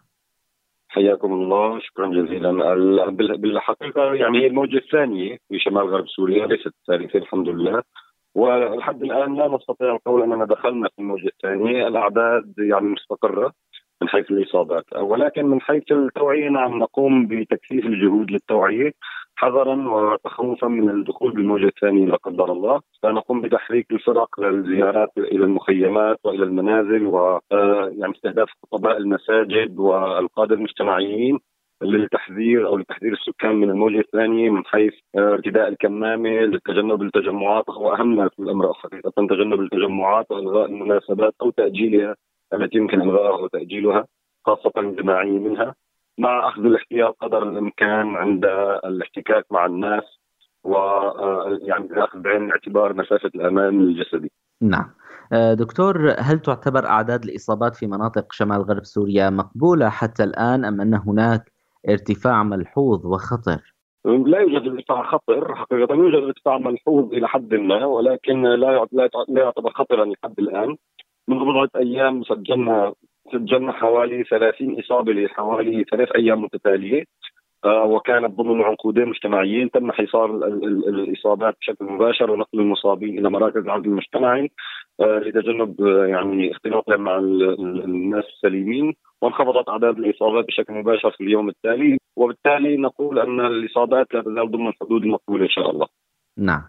حياكم 0.90 1.34
الله 1.34 1.80
شكرا 1.80 2.08
جزيلا. 2.08 2.52
بالحقيقة 3.36 4.14
يعني 4.14 4.40
هي 4.40 4.48
الموجة 4.48 4.78
الثانية 4.78 5.38
في 5.50 5.60
شمال 5.60 5.84
غرب 5.90 6.08
سوريا 6.08 6.48
ليست 6.48 6.68
الثالثة 6.68 7.20
الحمد 7.20 7.50
لله. 7.50 7.84
ولحد 8.36 9.04
الآن 9.04 9.36
لا 9.36 9.48
نستطيع 9.56 9.96
القول 9.96 10.24
أننا 10.24 10.46
دخلنا 10.46 10.90
في 10.96 11.00
الموجة 11.00 11.28
الثانية. 11.28 11.88
الأعداد 11.88 12.54
يعني 12.58 12.88
مستقرة 12.88 13.54
من 14.02 14.10
حيث 14.10 14.32
الإصابات. 14.32 14.86
ولكن 14.96 15.46
من 15.46 15.62
حيث 15.62 15.92
التوعية 15.92 16.50
نعم 16.50 16.80
نقوم 16.80 17.28
بتكثيف 17.28 17.86
الجهود 17.86 18.32
للتوعية. 18.32 18.92
حذرا 19.38 19.90
وتخوفا 19.90 20.68
من 20.68 20.90
الدخول 20.90 21.32
بالموجة 21.32 21.66
الثانية 21.66 22.06
لا 22.06 22.16
قدر 22.16 22.52
الله. 22.52 22.82
سنقوم 23.02 23.42
بتحريك 23.42 23.92
الفرق 23.92 24.40
للزيارات 24.40 25.10
إلى 25.18 25.46
المخيمات 25.46 26.18
وإلى 26.24 26.44
المنازل 26.44 27.06
و 27.06 27.40
آه، 27.52 27.92
يعني 27.98 28.14
استهداف 28.16 28.50
خطباء 28.64 28.98
المساجد 28.98 29.80
والقادة 29.80 30.56
المجتمعيين 30.56 31.40
للتحذير 31.82 32.68
أو 32.68 32.78
لتحذير 32.78 33.14
السكان 33.14 33.56
من 33.56 33.70
الموجه 33.70 34.00
الثانية 34.00 34.50
من 34.50 34.66
حيث 34.66 34.94
آه، 35.18 35.34
ارتداء 35.34 35.68
الكمامة 35.68 36.30
لتجنب 36.30 37.02
التجمعات 37.02 37.70
وهو 37.70 37.94
أهم 37.94 38.16
ما 38.16 38.30
في 38.30 38.40
الأمر 38.40 38.74
حقيقة 38.74 39.12
تجنب 39.30 39.62
التجمعات 39.62 40.32
وألغاء 40.32 40.66
المناسبات 40.66 41.34
أو 41.42 41.50
تأجيلها 41.50 42.16
التي 42.54 42.78
يمكن 42.78 43.02
الغائها 43.02 43.38
أو 43.40 43.48
تأجيلها 43.48 44.06
خاصة 44.46 44.72
الجماعيه 44.78 45.40
منها. 45.40 45.76
مع 46.18 46.50
أخذ 46.50 46.66
الاحتياط 46.66 47.18
قدر 47.22 47.44
الإمكان 47.44 48.16
عند 48.16 48.46
الاحتكاك 48.86 49.46
مع 49.52 49.66
الناس 49.66 50.04
و 50.64 50.76
آه، 50.76 51.60
يعني 51.62 52.04
اخذ 52.04 52.20
بعين 52.20 52.46
الاعتبار 52.46 52.94
مسافه 52.94 53.32
الأمان 53.36 53.82
الجسدي. 53.82 54.32
نعم. 54.62 54.90
آه، 55.34 55.54
دكتور 55.54 56.16
هل 56.20 56.40
تعتبر 56.40 56.86
أعداد 56.86 57.24
الإصابات 57.24 57.76
في 57.76 57.88
مناطق 57.88 58.34
شمال 58.34 58.62
غرب 58.62 58.84
سوريا 58.84 59.30
مقبولة 59.30 59.90
حتى 59.90 60.24
الآن 60.24 60.66
أم 60.66 60.82
أن 60.82 60.94
هناك 60.94 61.52
ارتفاع 61.90 62.44
ملحوظ 62.44 63.06
وخطر؟ 63.06 63.74
لا 64.06 64.40
يوجد 64.40 64.68
ارتفاع 64.68 65.12
خطر 65.12 65.56
حقيقة 65.56 65.96
يوجد 65.96 66.24
ارتفاع 66.24 66.58
ملحوظ 66.58 67.14
إلى 67.14 67.28
حد 67.28 67.54
ما 67.54 67.86
ولكن 67.86 68.42
لا 68.42 68.88
لا 68.92 69.10
يعتبر 69.42 69.72
خطرا 69.72 70.06
لحد 70.06 70.40
الآن 70.40 70.76
منذ 71.28 71.40
بضعة 71.40 71.70
أيام 71.76 72.24
سجلنا 72.24 72.94
سجلنا 73.32 73.72
حوالي 73.72 74.24
30 74.24 74.80
إصابة 74.80 75.14
لحوالي 75.14 75.84
ثلاث 75.92 76.12
أيام 76.16 76.42
متتالية 76.42 77.04
آه، 77.66 77.84
وكانت 77.84 78.32
ضمن 78.32 78.62
عنقودين 78.62 79.06
مجتمعيين 79.06 79.72
تم 79.72 79.92
حصار 79.92 80.36
الإصابات 80.90 81.56
بشكل 81.62 81.86
مباشر 81.86 82.32
ونقل 82.32 82.60
المصابين 82.60 83.20
إلى 83.20 83.30
مراكز 83.30 83.58
العزل 83.58 83.86
المجتمعي 83.86 84.52
آه، 85.00 85.20
لتجنب 85.20 85.82
آه، 85.82 86.06
يعني 86.06 86.52
اختلاطهم 86.52 87.02
مع 87.02 87.18
الناس 87.18 88.24
السليمين 88.26 88.94
وانخفضت 89.22 89.70
أعداد 89.70 89.98
الإصابات 89.98 90.46
بشكل 90.46 90.74
مباشر 90.74 91.12
في 91.12 91.24
اليوم 91.24 91.50
التالي 91.50 91.98
وبالتالي 92.16 92.78
نقول 92.78 93.20
أن 93.20 93.40
الإصابات 93.40 94.14
لا 94.14 94.22
تزال 94.22 94.52
ضمن 94.52 94.68
الحدود 94.68 95.04
المقبولة 95.04 95.44
إن 95.44 95.50
شاء 95.50 95.72
الله. 95.72 95.88
نعم. 96.38 96.62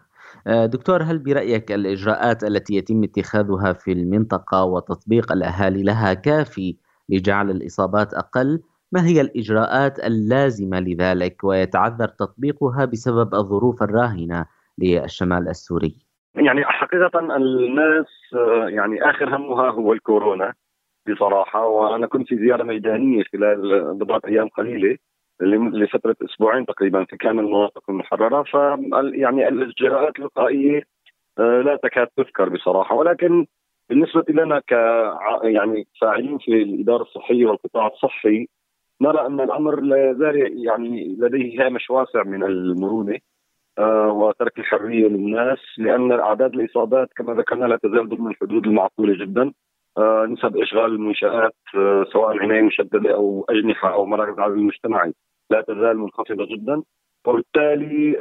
دكتور 0.49 1.03
هل 1.03 1.19
برأيك 1.19 1.73
الإجراءات 1.73 2.45
التي 2.45 2.75
يتم 2.75 3.05
اتخاذها 3.05 3.73
في 3.73 3.93
المنطقة 3.93 4.65
وتطبيق 4.65 5.33
الأهالي 5.33 5.83
لها 5.83 6.15
كافي 6.15 6.77
لجعل 7.09 7.51
الإصابات 7.51 8.15
أقل 8.15 8.63
ما 8.93 9.07
هي 9.07 9.21
الإجراءات 9.21 9.99
اللازمة 9.99 10.81
لذلك 10.81 11.45
ويتعذر 11.45 12.09
تطبيقها 12.09 12.85
بسبب 12.85 13.35
الظروف 13.35 13.83
الراهنة 13.83 14.47
للشمال 14.79 15.49
السوري؟ 15.49 15.95
يعني 16.35 16.65
حقيقة 16.65 17.37
الناس 17.37 18.07
يعني 18.69 19.11
آخر 19.11 19.37
همها 19.37 19.71
هو 19.71 19.93
الكورونا 19.93 20.55
بصراحة 21.11 21.67
وأنا 21.67 22.07
كنت 22.07 22.29
في 22.29 22.37
زيارة 22.37 22.63
ميدانية 22.63 23.23
خلال 23.33 23.95
بضعة 23.95 24.21
أيام 24.27 24.49
قليلة 24.49 24.97
لفترة 25.41 26.17
أسبوعين 26.25 26.67
تقريبا 26.67 27.05
في 27.05 27.17
كامل 27.17 27.45
المناطق 27.45 27.83
المحررة 27.91 28.43
ف 28.43 28.55
يعني 29.15 29.49
الإجراءات 29.49 30.19
الوقائية 30.19 30.83
آه، 31.39 31.61
لا 31.61 31.77
تكاد 31.77 32.07
تذكر 32.17 32.49
بصراحة. 32.49 32.95
ولكن 32.95 33.47
بالنسبة 33.89 34.25
لنا 34.29 34.59
ك 34.59 34.73
يعني 35.45 35.87
فاعلين 36.01 36.39
في 36.39 36.63
الإدارة 36.63 37.03
الصحية 37.03 37.47
والقطاع 37.47 37.87
الصحي 37.87 38.49
نرى 39.01 39.27
أن 39.27 39.41
الأمر 39.41 39.81
لا 39.81 40.11
يزال 40.11 40.67
يعني 40.67 41.17
لديه 41.19 41.67
هامش 41.67 41.91
واسع 41.91 42.23
من 42.23 42.43
المرونة 42.43 43.19
آه، 43.79 44.13
وترك 44.13 44.59
الحرية 44.59 45.09
للناس 45.09 45.59
لأن 45.79 46.13
أعداد 46.13 46.55
الإصابات 46.55 47.09
كما 47.17 47.35
ذكرنا 47.35 47.67
لا 47.67 47.77
تزال 47.77 48.09
ضمن 48.09 48.31
الحدود 48.31 48.67
المعقولة 48.67 49.25
جدا. 49.25 49.53
نسب 50.29 50.57
إشغال 50.57 50.93
المنشآت 50.93 51.55
آه، 51.75 52.05
سواء 52.13 52.39
عناية 52.39 52.63
مشددة 52.63 53.15
أو 53.15 53.47
أجنحة 53.51 53.93
أو 53.93 54.07
مراكز 54.07 54.33
العمل 54.33 54.59
المجتمعي 54.59 55.13
لا 55.51 55.61
تزال 55.61 55.99
منخفضة 55.99 56.47
جدا. 56.47 56.83
وبالتالي 57.27 58.13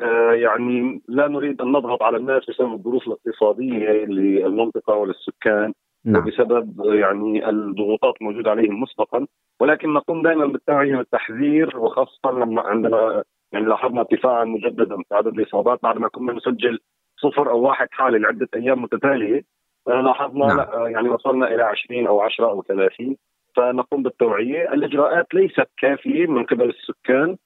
يعني 0.41 1.01
لا 1.07 1.27
نريد 1.27 1.61
أن 1.61 1.71
نضغط 1.71 2.03
على 2.03 2.17
الناس 2.17 2.49
بسبب 2.49 2.73
الظروف 2.73 3.07
الاقتصادية 3.07 3.89
للمنطقه 4.05 4.95
وللسكان 4.95 5.73
نعم. 6.05 6.25
بسبب 6.25 6.81
يعني 6.85 7.49
الضغوطات 7.49 8.13
الموجودة 8.21 8.51
عليهم 8.51 8.81
مسبقا. 8.81 9.27
ولكن 9.59 9.93
نقوم 9.93 10.21
دائما 10.21 10.45
بالتوعية 10.45 10.97
والتحذير 10.97 11.77
وخاصة 11.77 12.31
لما 12.31 12.61
عندما 12.61 13.23
يعني 13.51 13.65
لاحظنا 13.65 14.01
ارتفاعا 14.01 14.43
مجددا 14.43 14.95
في 14.95 15.15
عدد 15.15 15.39
الإصابات 15.39 15.79
بعد 15.83 15.97
ما 15.97 16.07
كنا 16.07 16.33
نسجل 16.33 16.79
صفر 17.17 17.49
أو 17.51 17.61
واحد 17.61 17.87
حاله 17.91 18.17
لعدة 18.17 18.47
أيام 18.55 18.81
متتالية. 18.81 19.41
لاحظنا 19.87 20.45
نعم. 20.45 20.57
لا 20.57 20.87
يعني 20.87 21.09
وصلنا 21.09 21.47
إلى 21.47 21.63
20 21.63 22.07
أو 22.07 22.21
10 22.21 22.45
أو 22.45 22.63
30 22.63 23.15
فنقوم 23.55 24.03
بالتوعية، 24.03 24.73
الإجراءات 24.73 25.33
ليست 25.33 25.67
كافية 25.77 26.27
من 26.27 26.45
قبل 26.45 26.69
السكان 26.69 27.37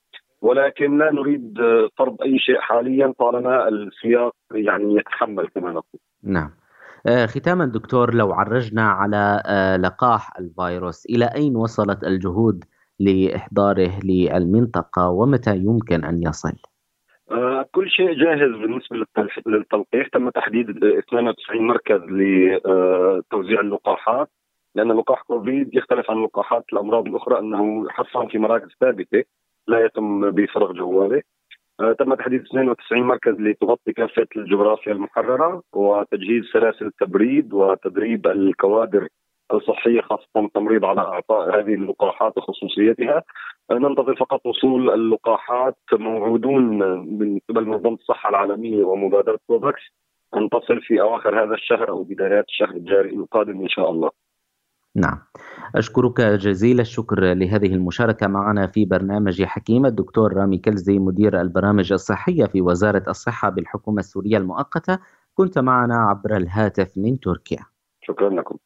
ولكن 0.42 0.98
لا 0.98 1.12
نريد 1.12 1.58
فرض 1.98 2.22
أي 2.22 2.40
شيء 2.40 2.60
حاليا 2.60 3.14
طالما 3.20 3.68
السياق 3.68 4.36
يعني 4.52 4.96
يتحمل 4.96 5.48
كما 5.48 5.70
نقول. 5.70 6.02
نعم. 6.24 6.50
آه، 7.08 7.26
ختاما 7.26 7.66
دكتور 7.66 8.14
لو 8.14 8.34
عرجنا 8.34 8.84
على 8.84 9.44
آه، 9.46 9.78
لقاح 9.78 10.40
الفيروس 10.40 11.06
إلى 11.06 11.26
أين 11.26 11.56
وصلت 11.56 12.04
الجهود 12.04 12.64
لإحضاره 13.00 13.92
للمنطقة 14.04 15.10
ومتى 15.10 15.58
يمكن 15.58 16.06
أن 16.06 16.24
يصل؟ 16.24 16.54
آه، 17.32 17.66
كل 17.72 17.90
شيء 17.90 18.14
جاهز 18.14 18.52
بالنسبة 18.52 19.06
للتلقيح. 19.46 20.08
تم 20.08 20.30
تحديد 20.30 20.84
92 20.84 21.68
مركز 21.68 22.02
لتوزيع 22.02 23.60
اللقاحات 23.60 24.30
لأن 24.76 24.92
لقاح 24.92 25.22
كوفيد 25.22 25.76
يختلف 25.76 26.12
عن 26.12 26.24
لقاحات 26.24 26.66
الأمراض 26.74 27.08
الأخرى 27.08 27.40
أنه 27.40 27.90
حصان 27.90 28.28
في 28.28 28.38
مراكز 28.38 28.70
ثابتة 28.80 29.24
لا 29.68 29.86
يتم 29.86 30.32
بفرغ 30.32 30.74
جواله 30.74 31.22
آه، 31.80 31.94
تم 31.94 32.14
تحديد 32.14 32.42
92 32.42 33.04
مركز 33.04 33.34
لتغطي 33.40 33.94
كافة 33.94 34.28
الجغرافيا 34.36 34.92
المحررة 34.92 35.64
وتجهيز 35.74 36.44
سلاسل 36.54 36.86
التبريد 36.86 37.54
وتدريب 37.54 38.28
الكوادر 38.28 39.08
الصحيه 39.54 40.02
خاصة 40.02 40.28
التمريض 40.38 40.86
على 40.86 41.02
اعطاء 41.02 41.60
هذه 41.60 41.74
اللقاحات 41.74 42.38
وخصوصيتها. 42.38 43.24
آه، 43.72 43.74
ننتظر 43.74 44.16
فقط 44.16 44.46
وصول 44.46 44.90
اللقاحات 44.90 45.78
موعودون 45.94 46.80
من 47.20 47.40
قبل 47.50 47.66
منظمة 47.66 47.94
الصحة 47.94 48.30
العالمية 48.30 48.84
ومبادرة 48.84 49.40
كوفاكس 49.48 49.82
أن 50.36 50.50
تصل 50.50 50.82
في 50.82 51.02
أواخر 51.02 51.44
هذا 51.44 51.54
الشهر 51.54 51.90
أو 51.90 52.04
بدايات 52.04 52.46
الشهر 52.48 52.70
الجاري 52.70 53.10
القادم 53.10 53.62
إن 53.62 53.70
شاء 53.70 53.92
الله. 53.92 54.10
نعم. 54.96 55.20
أشكرك 55.76 56.22
جزيل 56.22 56.80
الشكر 56.80 57.34
لهذه 57.34 57.74
المشاركة 57.74 58.28
معنا 58.28 58.68
في 58.68 58.86
برنامج 58.86 59.44
حكيم. 59.44 59.86
الدكتور 59.86 60.34
رامي 60.34 60.58
كلزي 60.58 61.00
مدير 61.00 61.42
البرامج 61.42 61.94
الصحية 61.94 62.46
في 62.46 62.62
وزارة 62.62 63.04
الصحة 63.08 63.50
بالحكومة 63.50 64.00
السورية 64.00 64.38
المؤقتة 64.38 65.00
كنت 65.34 65.60
معنا 65.60 65.96
عبر 65.96 66.38
الهاتف 66.38 66.98
من 66.98 67.20
تركيا. 67.20 67.66
شكرا 68.02 68.30
لكم. 68.30 68.58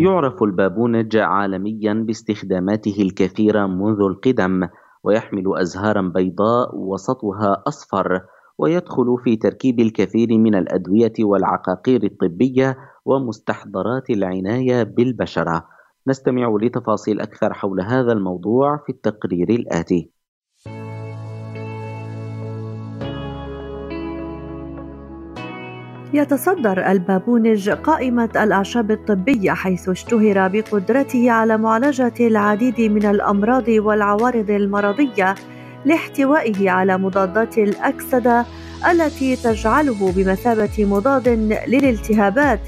يعرف 0.00 0.42
البابونج 0.42 1.16
عالميا 1.16 1.92
باستخداماته 1.94 3.02
الكثيرة 3.02 3.66
منذ 3.66 4.00
القدم 4.00 4.68
ويحمل 5.04 5.44
أزهارا 5.58 6.02
بيضاء 6.14 6.76
وسطها 6.76 7.62
أصفر 7.68 8.20
ويدخل 8.58 9.16
في 9.24 9.36
تركيب 9.36 9.80
الكثير 9.80 10.38
من 10.38 10.54
الأدوية 10.54 11.12
والعقاقير 11.20 12.04
الطبية 12.04 12.78
ومستحضرات 13.04 14.10
العناية 14.10 14.82
بالبشرة. 14.82 15.66
نستمع 16.06 16.56
لتفاصيل 16.62 17.20
أكثر 17.20 17.52
حول 17.52 17.80
هذا 17.80 18.12
الموضوع 18.12 18.76
في 18.76 18.92
التقرير 18.92 19.50
الآتي. 19.50 20.10
يتصدر 26.12 26.90
البابونج 26.90 27.70
قائمة 27.70 28.30
الأعشاب 28.36 28.90
الطبية 28.90 29.52
حيث 29.52 29.88
اشتهر 29.88 30.48
بقدرته 30.48 31.30
على 31.30 31.56
معالجة 31.56 32.14
العديد 32.20 32.80
من 32.80 33.06
الأمراض 33.06 33.68
والعوارض 33.68 34.50
المرضية 34.50 35.34
لاحتوائه 35.84 36.70
على 36.70 36.98
مضادات 36.98 37.58
الأكسدة 37.58 38.46
التي 38.90 39.36
تجعله 39.36 40.12
بمثابة 40.12 40.84
مضاد 40.84 41.28
للالتهابات 41.68 42.60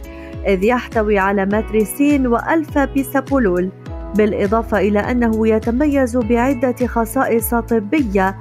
إذ 0.47 0.65
يحتوي 0.65 1.19
على 1.19 1.47
ماتريسين 1.47 2.27
وألفا 2.27 2.85
بيسابولول 2.85 3.69
بالإضافة 4.17 4.79
إلى 4.79 4.99
أنه 4.99 5.49
يتميز 5.49 6.17
بعدة 6.17 6.87
خصائص 6.87 7.55
طبية 7.55 8.37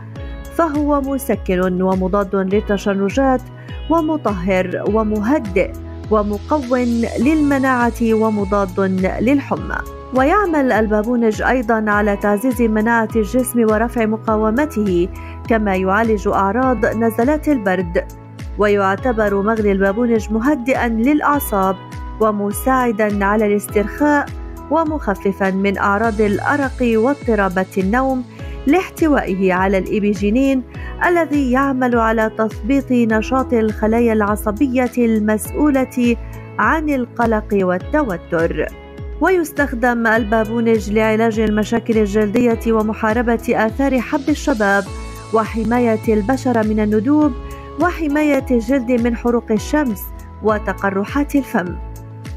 فهو 0.56 1.02
مسكن 1.02 1.82
ومضاد 1.82 2.36
للتشنجات 2.36 3.42
ومطهر 3.90 4.84
ومهدئ 4.94 5.72
ومقوٍ 6.12 6.78
للمناعة 7.20 8.02
ومضاد 8.14 8.80
للحمى. 9.22 9.78
ويعمل 10.16 10.72
البابونج 10.72 11.42
أيضا 11.42 11.86
على 11.88 12.18
تعزيز 12.18 12.62
مناعة 12.62 13.10
الجسم 13.16 13.60
ورفع 13.60 14.06
مقاومته 14.06 15.08
كما 15.50 15.76
يعالج 15.76 16.28
أعراض 16.28 16.86
نزلات 16.86 17.48
البرد. 17.50 18.06
ويعتبر 18.58 19.42
مغلي 19.42 19.72
البابونج 19.72 20.32
مهدئا 20.32 20.88
للأعصاب 20.88 21.76
ومساعدا 22.22 23.26
على 23.26 23.46
الاسترخاء 23.46 24.26
ومخففا 24.72 25.52
من 25.52 25.78
أعراض 25.78 26.22
الأرق 26.22 26.80
واضطرابات 26.82 27.78
النوم 27.78 28.24
لاحتوائه 28.68 29.54
على 29.54 29.78
الإبيجينين 29.78 30.64
الذي 31.06 31.52
يعمل 31.52 31.96
على 31.98 32.32
تثبيط 32.38 32.92
نشاط 32.92 33.54
الخلايا 33.54 34.14
العصبية 34.14 34.92
المسؤولة 34.98 36.16
عن 36.60 36.90
القلق 36.90 37.48
والتوتر. 37.54 38.68
ويستخدم 39.22 40.08
البابونج 40.08 40.92
لعلاج 40.92 41.40
المشاكل 41.40 41.98
الجلدية 41.98 42.60
ومحاربة 42.68 43.44
آثار 43.50 44.00
حب 44.00 44.30
الشباب 44.30 44.84
وحماية 45.34 46.14
البشرة 46.14 46.62
من 46.62 46.80
الندوب 46.80 47.32
وحماية 47.82 48.46
الجلد 48.52 48.92
من 48.92 49.16
حروق 49.16 49.52
الشمس 49.52 50.02
وتقرحات 50.44 51.36
الفم 51.36 51.76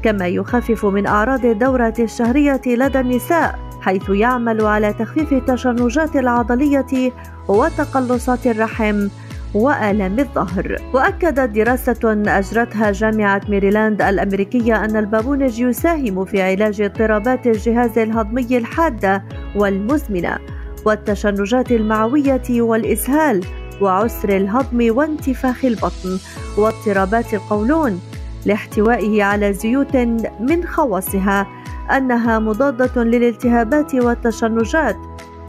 كما 0.03 0.27
يخفف 0.27 0.85
من 0.85 1.07
أعراض 1.07 1.45
الدورة 1.45 1.93
الشهرية 1.99 2.61
لدى 2.65 2.99
النساء 2.99 3.64
حيث 3.85 4.09
يعمل 4.09 4.65
على 4.65 4.93
تخفيف 4.93 5.33
التشنجات 5.33 6.15
العضلية 6.15 7.11
وتقلصات 7.47 8.47
الرحم 8.47 9.07
وآلام 9.53 10.19
الظهر. 10.19 10.77
وأكدت 10.93 11.49
دراسة 11.49 12.23
أجرتها 12.27 12.91
جامعة 12.91 13.41
ميريلاند 13.49 14.01
الأمريكية 14.01 14.85
أن 14.85 14.95
البابونج 14.95 15.59
يساهم 15.59 16.25
في 16.25 16.41
علاج 16.41 16.81
اضطرابات 16.81 17.47
الجهاز 17.47 17.97
الهضمي 17.97 18.57
الحادة 18.57 19.23
والمزمنة 19.55 20.37
والتشنجات 20.85 21.71
المعوية 21.71 22.61
والإسهال 22.61 23.45
وعسر 23.81 24.29
الهضم 24.29 24.97
وانتفاخ 24.97 25.65
البطن 25.65 26.19
واضطرابات 26.57 27.33
القولون 27.33 27.99
لاحتوائه 28.45 29.23
على 29.23 29.53
زيوت 29.53 29.95
من 30.39 30.65
خواصها. 30.67 31.64
أنها 31.91 32.39
مضادة 32.39 33.03
للالتهابات 33.03 33.95
والتشنجات 33.95 34.97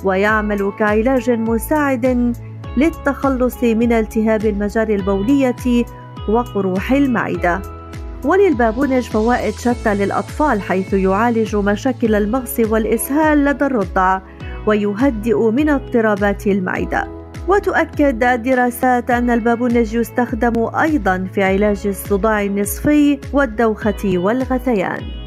ويعمل 0.05 0.73
كعلاج 0.79 1.31
مساعد 1.31 2.35
للتخلص 2.77 3.65
من 3.65 3.93
التهاب 3.93 4.47
المجاري 4.47 4.95
البولية 4.95 5.85
وقروح 6.29 6.93
المعدة. 6.93 7.63
وللبابونج 8.25 9.03
فوائد 9.03 9.55
شتى 9.55 9.95
للأطفال 9.95 10.61
حيث 10.61 10.93
يعالج 10.93 11.57
مشاكل 11.57 12.15
المغص 12.15 12.61
والإسهال 12.61 13.45
لدى 13.45 13.67
الرضع 13.67 14.21
ويهدئ 14.67 15.51
من 15.51 15.69
اضطرابات 15.69 16.47
المعدة. 16.47 17.09
وتؤكد 17.49 18.25
الدراسات 18.25 19.11
أن 19.11 19.31
البابونج 19.31 19.95
يستخدم 19.95 20.69
أيضا 20.75 21.29
في 21.35 21.43
علاج 21.43 21.87
الصداع 21.87 22.43
النصفي 22.43 23.19
والدوخة 23.33 24.19
والغثيان. 24.19 25.26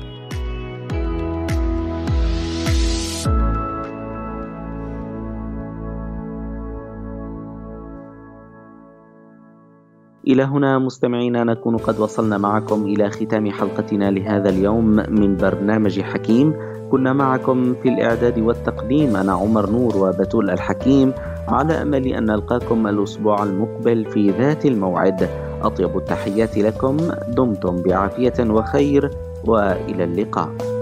إلى 10.29 10.43
هنا 10.43 10.79
مستمعينا 10.79 11.43
نكون 11.43 11.77
قد 11.77 11.99
وصلنا 11.99 12.37
معكم 12.37 12.85
إلى 12.85 13.09
ختام 13.09 13.51
حلقتنا 13.51 14.11
لهذا 14.11 14.49
اليوم 14.49 14.85
من 14.95 15.37
برنامج 15.37 16.01
حكيم. 16.01 16.53
كنا 16.91 17.13
معكم 17.13 17.73
في 17.83 17.89
الإعداد 17.89 18.39
والتقديم 18.39 19.15
أنا 19.15 19.33
عمر 19.33 19.69
نور 19.69 19.97
وبتول 19.97 20.49
الحكيم 20.49 21.13
على 21.47 21.73
أمل 21.73 22.07
أن 22.07 22.25
نلقاكم 22.25 22.87
الأسبوع 22.87 23.43
المقبل 23.43 24.05
في 24.05 24.29
ذات 24.29 24.65
الموعد. 24.65 25.29
أطيب 25.61 25.97
التحيات 25.97 26.57
لكم 26.57 26.97
دمتم 27.27 27.81
بعافية 27.81 28.33
وخير 28.39 29.11
وإلى 29.45 30.03
اللقاء. 30.03 30.78